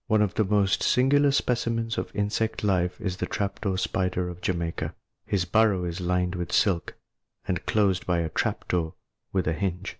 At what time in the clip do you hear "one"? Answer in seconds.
0.07-0.23